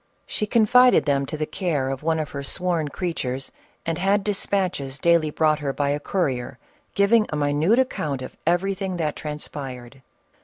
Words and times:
She 0.25 0.47
confided 0.47 1.05
them 1.05 1.27
to 1.27 1.37
the 1.37 1.45
care 1.45 1.89
of 1.91 2.01
one 2.01 2.17
of 2.17 2.31
her 2.31 2.41
sworn 2.41 2.87
creatures, 2.87 3.51
and 3.85 3.99
had 3.99 4.23
despatches 4.23 4.97
daily 4.97 5.29
brought 5.29 5.59
her 5.59 5.71
by 5.73 5.89
a 5.89 5.99
courier, 5.99 6.57
giving 6.95 7.27
a 7.29 7.35
minute 7.35 7.77
account 7.77 8.23
of 8.23 8.35
everything 8.47 8.97
that 8.97 9.15
transpired. 9.15 10.01